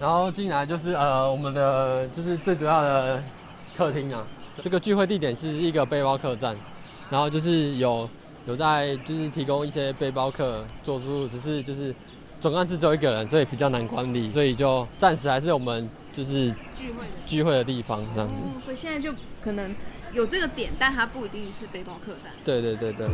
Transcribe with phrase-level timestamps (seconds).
[0.00, 3.22] 然后进来就是呃我们的就是最主要的
[3.76, 4.26] 客厅啊。
[4.62, 6.56] 这个聚会地点是一个背包客栈，
[7.10, 8.08] 然后就是有
[8.46, 11.94] 有在就是提供一些背包客做住宿，只是就是
[12.40, 18.34] 总干事只有一个人，所以比较难管理，所以就暂时还是我们就是聚会的聚会的地方这样子。
[18.36, 19.74] 哦，所以现在就可能
[20.14, 22.32] 有这个点，但它不一定是背包客栈。
[22.42, 23.06] 对对对对。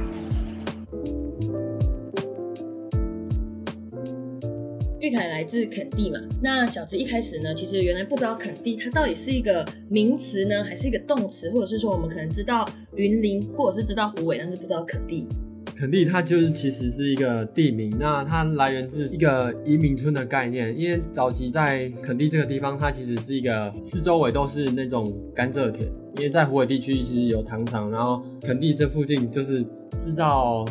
[5.07, 15.25] 玉凯来自垦地嘛，那小子一开始呢，其实原来不知道垦地它到底是一个名词呢，还是一个动词，或者是说我们可能知道云林，或者是知道湖尾，但是不知道垦地。
[15.77, 29.63] 垦地它就是其实是一个地名，那它来源自一个移民村的概念，因为早期在垦地这个地方，它其实是一个四周围都是那种甘蔗田，因为在湖尾地区其实有糖厂，然后垦地这附近就是
[29.99, 30.65] 制造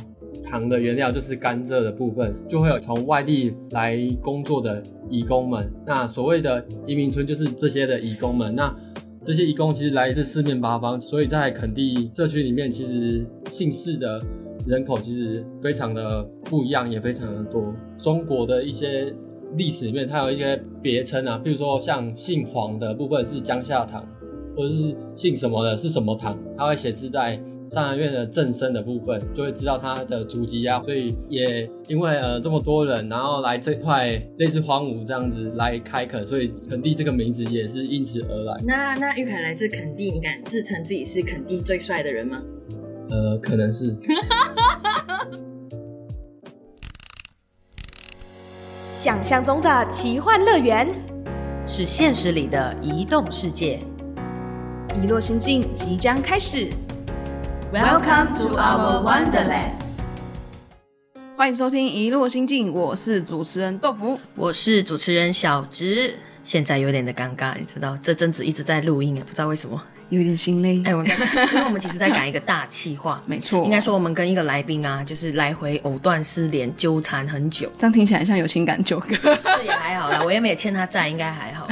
[0.44, 5.72] 糖的原料就是甘蔗的部分，就会有从外地来工作的移工们。
[5.86, 8.76] 那所谓的移民村就是这些的移工们，那
[9.24, 14.22] 这些移工其实来自四面八方，所以在垦地社区里面，其实姓氏的。
[14.68, 17.72] 人口其实非常的不一样，也非常的多。
[18.00, 19.14] 中国的一些
[19.56, 24.04] 历史里面，它有一些别称啊，比如说像姓黄的部分是江夏堂，
[24.58, 30.82] 或者是姓什么的是什么堂，它会显示在上海院的正身的部分，就会知道它的足迹啊。
[30.84, 38.62] 所以也因为呃这么多人，然后来这块类似荒芜这样子来开垦，所以垦地这个名字也是因此而来。
[38.66, 42.42] 那那玉凯来自垦地，你敢自称自己是垦地最帅的人吗？
[43.10, 43.96] 呃，可能是。
[48.94, 50.88] 想象中的奇幻乐园，
[51.66, 53.80] 是现实里的移动世界。
[55.04, 56.70] 遗落心境即将开始。
[57.76, 59.74] Welcome to our Wonderland。
[61.36, 64.18] 欢迎收听《一路心境》，我是主持人豆腐。
[64.34, 66.18] 我是主持人小植。
[66.42, 69.84] 现在有点的尴尬，你知道，这阵子一直在录音，也不知道为什么。
[70.10, 70.82] 有点心累。
[70.86, 71.12] 哎，我们
[71.54, 77.72] 因为我们其实在赶一个大气话， 没错，应该说我们跟一个来宾啊，就是来回藕断丝连，纠缠很久。
[77.78, 79.16] 这样听起来像有情感纠葛。
[79.36, 81.68] 是也还好啦，我也没有欠他债，应该还好。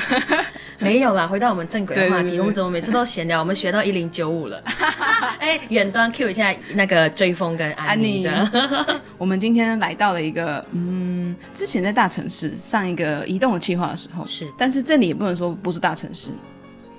[0.79, 3.39] 没有啦，回到我们正轨的话题，对对对我们怎么每次都闲聊？
[3.39, 4.61] 我们学到一零九五了。
[5.39, 9.01] 哎，远端 Q 一下那个追风跟安妮安的。
[9.17, 16.31] 我们今天来到了一个，嗯，之前在大城市上一个移动的计划的时候，是但是这里也不能说不是大城市，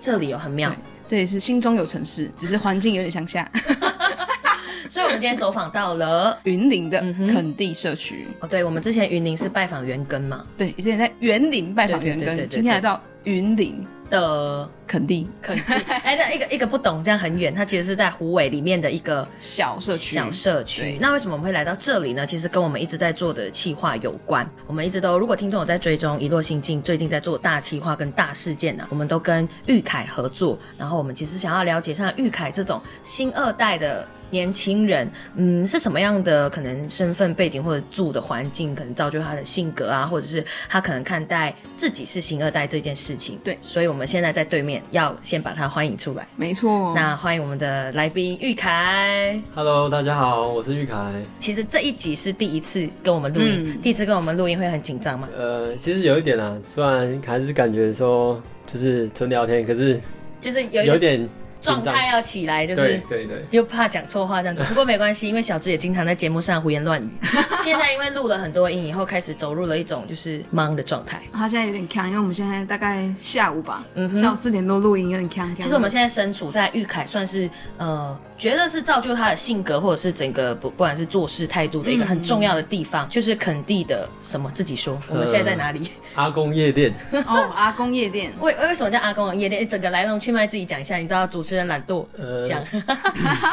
[0.00, 0.76] 这里有很妙对，
[1.06, 3.50] 这里是心中有城市，只是环境有点乡下。
[4.88, 6.38] 所以我们今天走访到了。
[6.44, 15.64] 云林的垦地社区，哦，对，我们之前云林是拜访元根嘛对，之前在园林拜访原根，今天来到云林的肯定，肯定，
[16.02, 20.98] 哎，那一个一个不懂，这样很远，它其实是在湖尾里面的一个小社区，小社区。
[21.00, 22.26] 那为什么我们会来到这里呢？
[22.26, 24.48] 其实跟我们一直在做的企划有关。
[24.66, 30.58] 我们一直都，如果听众有在追踪一落心境，最近在做大企划跟大事件呢、我们都跟玉凯合作。
[30.78, 34.06] 然后我们其实想要了解像玉凯这种新二代的。
[34.34, 43.38] 年轻人，嗯，是什么样的可能身份背景或者住的环境，可能造就他的性格啊，或者是他可能看待自己是新二代这件事情。
[43.44, 46.26] 对所以我们现在在对面，要先把他欢迎出来。
[46.34, 46.92] 没错。
[46.96, 49.40] 那欢迎我们的来宾玉凯。
[49.54, 50.96] Hello，大家好，我是玉凯。
[51.38, 55.28] 其实这一集是第一次跟我们录音，嗯第一次跟我们录音会很紧张吗？
[55.38, 60.00] 呃，其实有一点啊，虽然还是感觉说就是纯聊天，可是
[60.40, 61.28] 就是有有点
[61.64, 64.62] 状态要起来，就是对对对，又怕讲错话这样子。
[64.68, 67.08] 不过没关系，因为小智也经常在节目上胡言乱语。
[67.64, 71.22] 现在因为录了很多音以后，开始走入了一种就是忙的状态。
[71.32, 75.54] 他现在有点呛，因为我们现在大概下午吧，嗯哼下午四点多录音，有点呛。
[75.56, 77.48] 其实我们现在身处在玉凯，算是
[77.78, 85.90] 呃，觉得是造就他的性格或者是整个不不管是做事态度的一个很重要的地方，就是肯定的什么自己说，我们现在在哪里？
[86.14, 86.94] 阿公夜店，
[87.26, 89.66] 哦，阿公夜店，为为什么叫阿公的夜店？
[89.66, 90.96] 整个来龙去脉自己讲一下。
[90.96, 92.62] 你知道主持人懒惰呃讲，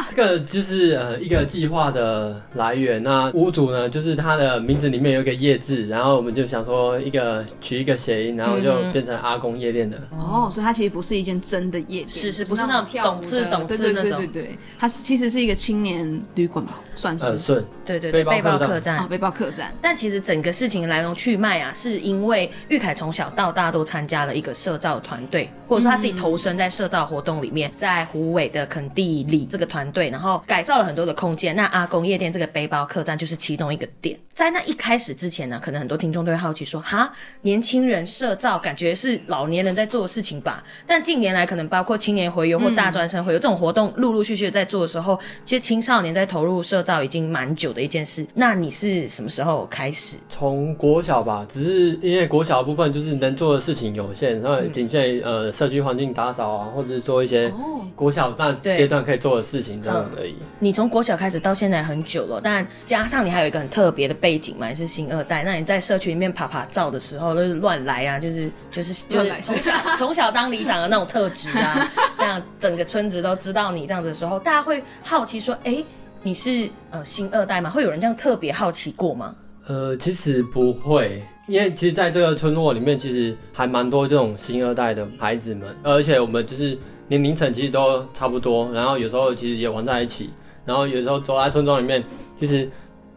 [0.07, 3.01] 这个就是呃一个计划的来源。
[3.01, 9.97] 那屋主呢，就是他的名字里面有一个夜字，然后我们就想说一个取一个谐音，然后就变成阿公夜店的。
[10.11, 19.07] 哦，所以它其实不是一间真的夜店，是是不是那种跳舞懂吃的对对懂事那种对对对，它是其实是一个青年旅馆吧，算是呃，顺，对对对，背包客栈啊，。
[19.09, 19.73] 背包客栈。
[19.81, 31.53] 但其实整个事情来龙去脉啊，是因为玉凯从小到大都参加了一个社造团队，或者说他自己投身在社造活动里面，在在湖尾的垦地里这个团队，然后改造了很多的空间。
[31.53, 34.17] 那阿公夜店这个背包客栈就是其中一个点。
[34.41, 40.63] 在那一开始之前呢，可能很多听众都会好奇说，哈，年轻人社造感觉是老年人在做的事情吧？
[40.87, 48.25] 但近年来，可能包括青年回游或大专生回游、这种活动，陆陆续续的在做的时候，其实青少年在投入社造已经蛮久的一件事。
[48.33, 50.17] 那你是什么时候开始？
[50.27, 57.53] 从国小吧，只是因为国小的部分就是能做的事情有限，然后仅限于呃社区环境打扫啊，或者是做一些
[57.95, 60.33] 国小那阶段可以做的事情这样而已。
[60.57, 65.43] 你从国小开始到现在很久了，但加上你还有一个很特别的背景嘛，你是新二代。
[65.43, 75.83] 那你在社区里面爬爬照的时候，都是乱来啊，就是就是就是从小 从小当里长的那种特质啊， 这样整个村子都知道你这样子的时候，大家会好奇说，哎，
[76.23, 77.69] 你是呃新二代吗？
[77.69, 79.35] 会有人这样特别好奇过吗？
[79.67, 86.77] 呃，其实不会，因为其实在这个村落里面，其实还蛮多这种新二代的孩子们，而且我们就是
[87.07, 90.31] 年龄层其实都差不多，然后有时候其实也玩在一起，
[90.65, 92.03] 然后有时候走在村庄里面，
[92.39, 92.69] 其实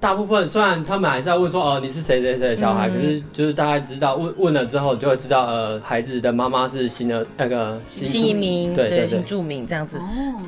[0.05, 9.97] 大部分虽然他们还是要问说，哦、你是谁谁谁的小孩，可是就是大概知道问问了之后，就会知道，呃，孩子的妈妈是新的那个新新移民对对对新住民这样子。
[9.97, 10.03] 哦，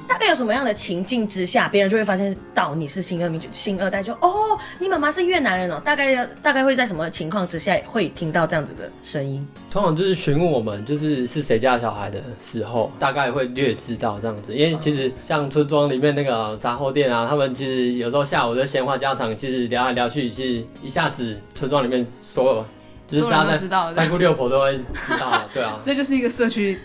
[0.06, 5.80] 大概有什么样的情境之下，别人就会发现到你是新二民，新二代就哦，你妈妈是越南人哦。
[5.82, 9.46] 大概要大概会在什么情况之下会听到这样子的声音？
[9.70, 14.54] 通常就是询问我们就是是谁家小孩的时候，大概会略知道这样子。
[14.54, 22.66] 因为其实像村庄里面那个杂货店啊，他们其实有时候下午的闲话家常，其实聊来聊去，其实一下子村庄里面所有
[23.06, 25.78] 就是所有人扎在都知道三姑六婆都会知道了，对啊。
[25.84, 26.78] 这就是一个社区，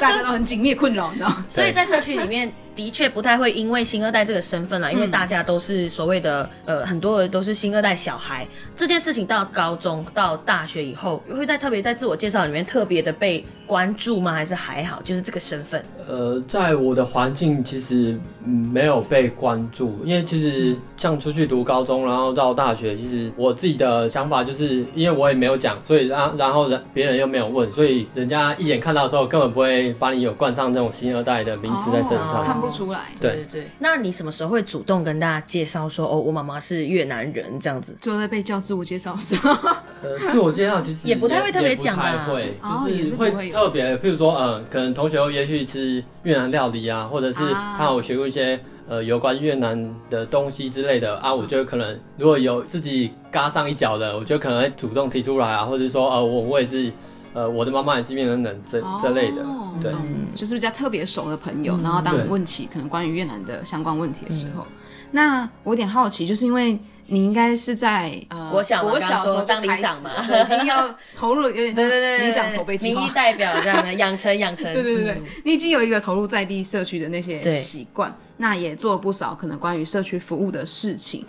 [0.00, 1.44] 大家都很紧密困扰，你知道吗？
[1.48, 8.46] 所以在社区里面的确不太会因为新二代这个身份啦，因为大家都是所谓的呃很多人都是新二代小孩，
[8.76, 14.32] 这件事情到高中到大学以后，会在特别在自我介绍里面特别的被关注吗？
[14.32, 15.02] 还是还好？
[15.02, 15.84] 就是这个身份。
[16.08, 32.40] 呃，在我的环境其实、嗯、没有被关注，因为其实像出去读高中，然后到大学，其实我自己的想法就是，因为我也没有讲，所以然然后人别人又没有问，所以人家一眼看到的时候，根本不会把你有冠上这种新二代的名词在身上。
[32.40, 33.06] 哦看不出来。
[33.18, 33.70] 对对对。
[33.78, 37.96] 那你什么时候会主动跟大家介绍说哦，我妈妈是越南人这样子？
[38.00, 39.50] 就在被叫自我介绍的时候，
[40.02, 45.64] 呃，自我介绍其实也不太会特别讲吧会，就是会特别，譬如说，呃，可能同学会约去
[46.00, 47.76] 吃越南料理啊，或者是啊。
[47.78, 48.58] 他有学过一些
[48.88, 56.92] 呃有关越南的东西之类的啊，我就可能如果有自己嘎上一脚的，我就可能会主动提出来啊，或者说，呃，我我也是，
[57.32, 59.92] 呃，我的妈妈也是越南人这这类的，哦对。
[60.34, 64.66] 就是比较特别熟的朋友，然后当你问起可能关于越南的相关问题的时候，
[65.12, 73.12] 那我有点好奇，就是因为你应该是在呃国小嘛国小时候当就开始里长嘛已经要投入有点对对对对，里长筹备计划民意。
[73.14, 74.72] 代表这样的养成养成。
[74.72, 81.24] 对对对对嗯，你已经有一个投入在地社区的那些习惯，那也做了不少可能关于社区服务的事情，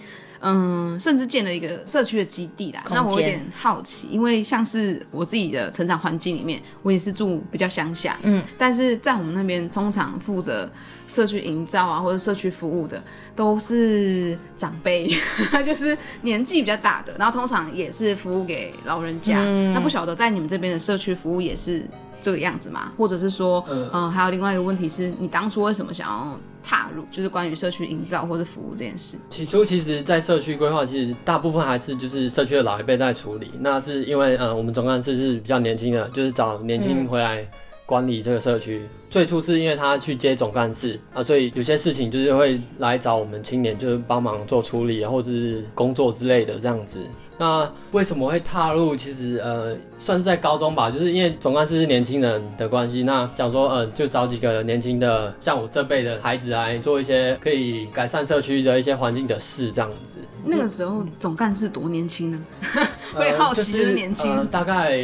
[0.46, 2.84] 嗯，甚至建了一个社区的基地啦。
[2.92, 10.70] 那我有点好奇，因为像是我自己的成长环境里面，我也是住比较乡下，嗯，但是在我们那边通常负责
[11.08, 13.04] 社区营造啊或者社区服务的
[13.36, 15.08] 都是长辈，
[15.66, 19.40] 就是年纪比较大的，然后通常也是服务给老人家。
[19.44, 21.86] 嗯那不晓得在你们这边的社区服务也是
[22.26, 22.92] 这个样子嘛？
[22.98, 29.16] 或者是说，嗯呃，还有另外一个问题是你当初为什么想要踏入，就是关于社区营造或者服务这件事？
[29.30, 33.52] 起初其实，在社区规划，其实大部分还是就是社区的老一辈在处理。
[33.60, 37.48] 那是因为呃，我们总干事是比较年轻的，就是找年轻回来
[37.86, 38.82] 管理这个社区。
[39.10, 47.00] 最初是因为他去接总干事啊，所以有些事情就是会来找我们青年，就是帮忙做处理啊，或者是工作之类的这样子。
[47.38, 48.96] 那为什么会踏入？
[48.96, 60.16] 其实呃，算是在高中吧，就是因为总干事是年轻人的关系，那想说呃，就找几个年轻的，像我这辈的孩子来做一些可以改善社区的一些环境的事，这样子。
[60.46, 62.42] 那个时候总干事多年轻呢？
[63.16, 64.98] 我也呃 好奇，就是年轻，呃大概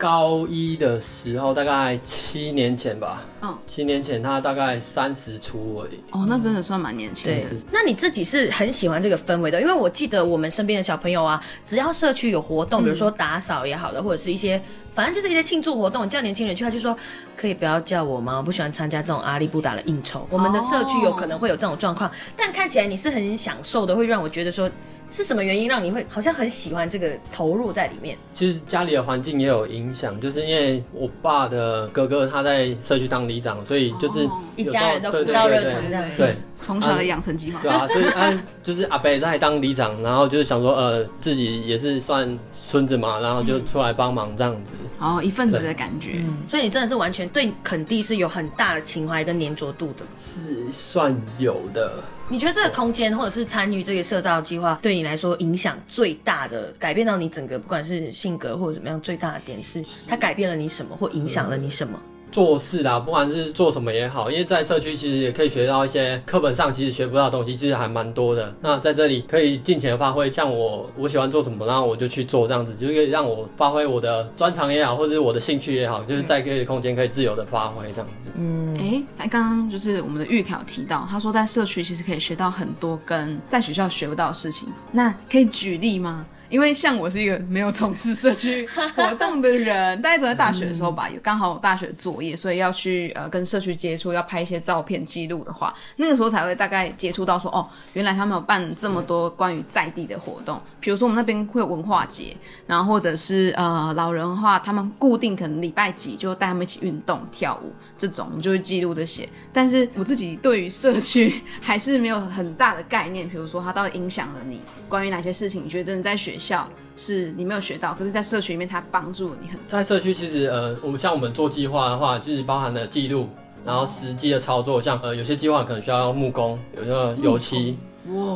[0.00, 3.22] 高一的时候，大概七年前吧。
[3.42, 6.00] 嗯，七年前他大概三十出而已。
[6.12, 14.60] 哦，那真的算蛮年轻对的。，那你自己是很喜欢这个氛围的，因为我记得我们身边的小朋友啊，只要社区有活动，比如说打扫也好的，或者是一些
[14.92, 16.96] 反正就是一些庆祝活动，叫年轻人去，他就说
[17.36, 18.36] 可以不要叫我吗？
[18.38, 20.26] 我不喜欢参加这种阿里不达的应酬。
[20.30, 24.70] 我们的社区有可能会有这种状况，但看起来你是很享受的，会让我觉得说
[25.08, 28.16] 是什么原因让你会好像很喜欢这个投入在里面？
[28.32, 36.04] 其实家里的环境也有影响，就是因为我爸的哥哥他在社区当里长，所以就是哦一家人都热对对对肠这样。
[36.16, 37.60] 对，从小的养成计划。
[37.62, 44.72] 对啊，所以啊，就是阿北在当里长，然后就是想说，呃，自己也是算孙子嘛，然后就出来帮忙这样子。
[44.98, 46.22] 然后一份子的感觉。
[46.46, 50.04] 所以你真的是完全对垦地是有很大的情怀跟粘着度的。
[50.18, 52.02] 是算有的。
[52.28, 61.98] 你觉得这个空间或者是参与这个社造计划，对你来说影响最大的，改变到你整个不管是性格或者怎么样，最大的点是它改变了你什么，或影响了你什么？
[62.30, 68.54] 做事啦，不管是做什么也好，因为在社区其实也可以学到一些课本上其实学不到的东西，其实还蛮多的。
[68.60, 78.30] 那在这里可以尽情的发挥，像我我喜欢做什么，然后我就去做这样子，就可以让我发挥我的专长也好，或者是我的兴趣也好，就是在这个空间可以自由的发挥这样子。
[78.36, 84.68] 嗯，哎，还刚刚就是我们的玉凯有提到，他说在社区其实可以学到很多跟在学校学不到的事情。
[84.92, 86.24] 那可以举例吗？
[86.50, 109.28] 因为像我是一个没有从事社区活动的人，大概走在大学的时候吧，有刚好有大学作业，所以要去呃跟社区接触，要拍一些照片记录的话，那个时候才会大概接触到说，哦，原来他们有办这么多关于在地的活动，比如说我们那边会有文化节，然后或者是呃老人的话，他们固定可能礼拜几就带他们一起运动跳舞这种，就会记录这些。
[109.52, 114.60] 但是我自己对于社区还是没有很大的概念，比如说它到底影响了你。
[114.88, 116.66] 关于哪些事情，你觉得真的在学校
[116.96, 119.64] 是你没有学到，可是在社区里面它帮助你很多。
[119.68, 123.28] 在社区其实呃，我们像我们做计划的话，就是包含了记录，
[123.64, 127.76] 然后实际的操作，像呃有些计划可能需要木工，有个油漆，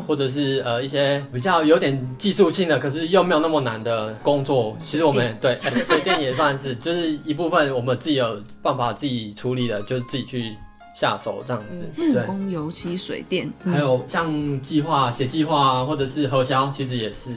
[0.06, 10.54] 或者是呃一些比较有点技术性的，可是又没有那么难的工作，其实我们对水电也算是，就是一部分我们自己有办法自己处理的，就是自己去。
[10.94, 17.30] 下手这样子，木工、油漆、水电，还有像计划写计划啊，或者是核销，其实也是。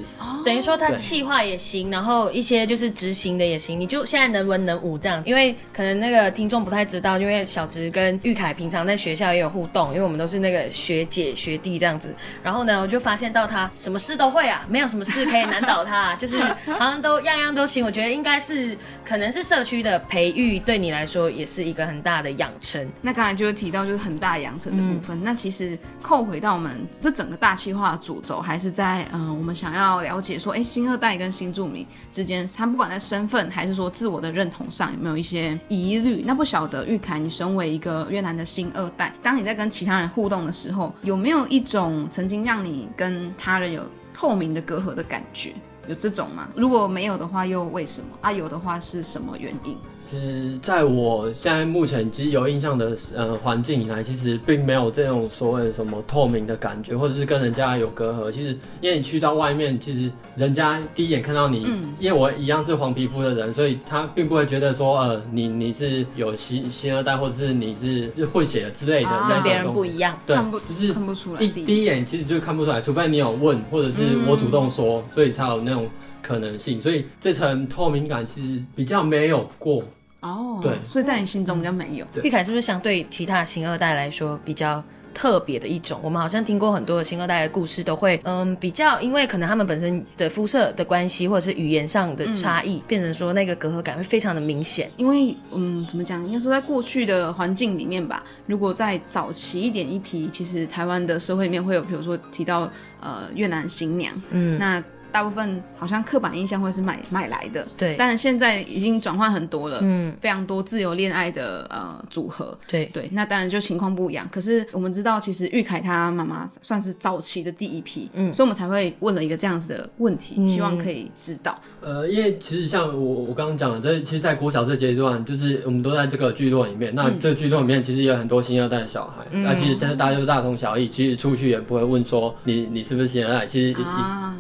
[0.46, 3.78] 等于说他计划也行，然后一些就是执行的也行。
[3.80, 12.14] 你就现在能文能武这样，因为可能那个听众不太知道，因为小植跟玉凯平常在学校也有互动，因为我们都是那个学姐学弟这样子。
[12.44, 16.38] 然后呢，我就发现到他什么事都会啊，没有什么事可以难倒他， 就是
[16.78, 17.84] 好像都样样都行。
[17.84, 22.88] 我觉得应该是可能是社区的培育对你来说也是一个很大的养成。
[23.02, 23.47] 那刚才就。
[23.54, 36.24] 提到就是很大养成的部分，那其实扣回到我们这整个大气化的主轴，还是在嗯，我们想要了解说，哎，新二代跟新住民之间，他不管在身份还是说自我的认同上，有没有一些疑虑？
[36.26, 45.54] 那不晓得玉凯，你身为一个越南的新二代，当你在跟其他人互动的时候，有没有一种曾经让你跟他人有透明的隔阂的感觉？
[45.88, 46.50] 有这种吗？
[46.54, 48.08] 如果没有的话，又为什么？
[48.20, 49.78] 啊，有的话是什么原因？
[50.10, 58.32] 其实在我现在目前其实有印象的呃环境以来，其实并没有这种所谓的什么透明的感觉，或者是跟人家有隔阂。
[58.32, 61.68] 其实因为你去到外面，其实人家第一眼看到你，
[62.00, 70.38] 因为我一样是黄皮肤的人，所以他并不会觉得说呃你你是有新新二代，或者是你是混血之类的，跟别人不一样，对，
[70.68, 71.40] 就是看不出来。
[71.40, 75.88] 第第一眼其实就看不出来，除非你有问，或者是我主动说，所以才有那种
[76.22, 76.82] 可能性。
[76.82, 79.84] 所以这层透明感其实比较没有过。
[80.22, 82.06] 哦，对，所以在你心中比较没有。
[82.24, 84.84] 玉凯是不是相对其他新二代来说比较
[85.14, 86.00] 特别的一种？
[86.04, 94.92] 我们好像听过很多的新二代的故事，都会嗯比较，因为可能他们本身的肤色的关系，或者是语言上的差异，变成说那个隔阂感会非常的明显。
[94.98, 96.26] 因为嗯，怎么讲？
[96.26, 102.70] 应该说在过去的环境里面吧，如果在早期一点一批，其实台湾的社会里面会有，比如说提到
[103.00, 104.84] 呃越南新娘，嗯，那。
[105.18, 112.86] 大部分好像刻板印象会是买买来的，对，但是现在已经转换很多了，嗯，非常多自由恋爱的呃组合，对。
[112.94, 114.30] 对，那当然就情况不一样。
[114.32, 121.60] 可是我们知道，其实玉凯他妈妈算是早期的第一批，嗯，所以我们才会问了一个这样子的问题，希望可以知道。
[121.82, 133.76] 呃，因为其实像我我刚刚讲的，这其实，在国小这阶段，就是我们都在这个聚落里面，那这个聚落里面其实有很多新二代的小孩，那其实但是大家都大同小异，其实出去也不会问说你你是不是新二代，其实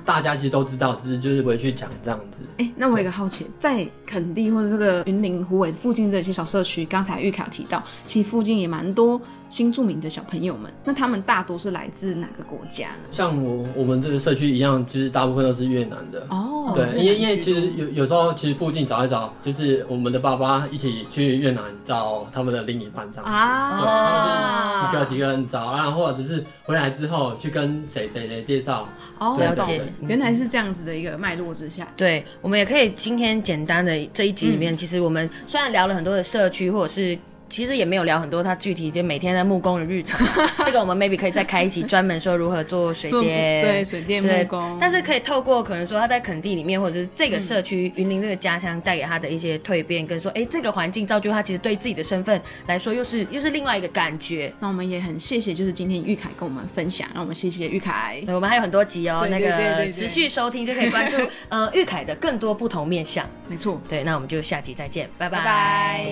[0.05, 0.66] 大家其实都。
[0.67, 2.43] 知道，只是就是回去讲这样子。
[2.57, 9.19] 哎，那我有一个好奇，在垦地或者这个云林湖尾附近这些小社区，刚才玉凯提到，其实附近也蛮多。
[9.49, 12.95] 新住民的小朋友们，那他们大多是来自哪个国家呢？
[13.11, 16.25] 像我我们这个社区一样，就是大部分都是越南的。
[16.29, 23.31] 哦，对，因为因为其实有有时候其实附近找一找，就是我们的爸爸一起去越南找他们的另一半这样子。
[23.31, 28.87] 啊，对，他们是几个几个人找啊，或者是回来之后去跟谁谁谁介绍。
[29.19, 31.87] 哦，了解，原来是这样子的一个脉络之下。
[31.95, 37.17] 对，我们也可以今天简单的这一集里面，其实我们虽然聊了很多的社区或者是。
[37.49, 40.19] 其实也没有聊很多他具体就每天的木工的日常，
[40.65, 54.51] 这个我们 maybe 可以再开一期专门说如何做水做电，对水电木工但是可以透过可能说他在垦地里面，或者是这个社区云林这个家乡带给他的一些蜕变，跟说哎这个环境造就他其实对自己的身份来说又是又是另外一个感觉。
[54.59, 58.21] 那我们也很谢谢，就是今天玉凯跟我们分享，让我们谢谢玉凯。
[58.25, 61.17] 对我们还有很多集哦，对那个持续收听就可以关注
[61.49, 63.25] 呃玉凯的更多不同面向。
[63.47, 65.45] 没错，对，那我们就下集再见，拜拜拜。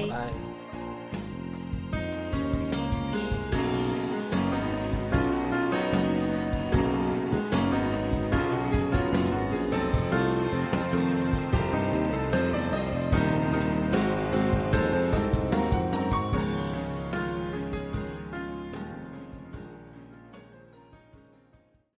[0.10, 0.55] 拜。